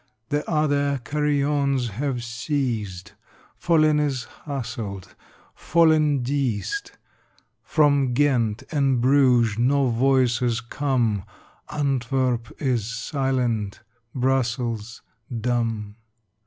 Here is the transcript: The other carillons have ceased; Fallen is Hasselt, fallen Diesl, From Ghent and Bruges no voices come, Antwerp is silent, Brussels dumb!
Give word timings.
The 0.29 0.49
other 0.49 0.99
carillons 1.03 1.89
have 1.89 2.23
ceased; 2.23 3.13
Fallen 3.55 3.99
is 3.99 4.25
Hasselt, 4.47 5.13
fallen 5.53 6.23
Diesl, 6.23 6.89
From 7.61 8.13
Ghent 8.15 8.63
and 8.71 8.99
Bruges 8.99 9.59
no 9.59 9.89
voices 9.89 10.59
come, 10.59 11.23
Antwerp 11.71 12.51
is 12.59 12.85
silent, 12.87 13.81
Brussels 14.15 15.03
dumb! 15.39 15.97